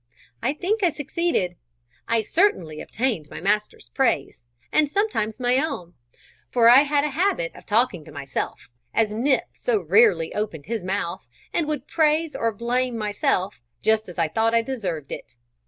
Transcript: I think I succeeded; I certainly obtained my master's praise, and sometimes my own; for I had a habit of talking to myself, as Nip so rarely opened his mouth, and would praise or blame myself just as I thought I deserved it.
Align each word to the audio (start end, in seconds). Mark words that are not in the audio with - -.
I 0.41 0.53
think 0.53 0.81
I 0.81 0.89
succeeded; 0.89 1.57
I 2.07 2.23
certainly 2.23 2.81
obtained 2.81 3.29
my 3.29 3.39
master's 3.39 3.89
praise, 3.89 4.45
and 4.71 4.89
sometimes 4.89 5.39
my 5.39 5.63
own; 5.63 5.93
for 6.49 6.69
I 6.69 6.79
had 6.79 7.03
a 7.03 7.11
habit 7.11 7.53
of 7.53 7.67
talking 7.67 8.03
to 8.05 8.11
myself, 8.11 8.67
as 8.95 9.13
Nip 9.13 9.43
so 9.53 9.79
rarely 9.79 10.33
opened 10.33 10.65
his 10.65 10.83
mouth, 10.83 11.27
and 11.53 11.67
would 11.67 11.87
praise 11.87 12.35
or 12.35 12.51
blame 12.51 12.97
myself 12.97 13.61
just 13.83 14.09
as 14.09 14.17
I 14.17 14.27
thought 14.27 14.55
I 14.55 14.63
deserved 14.63 15.11
it. 15.11 15.35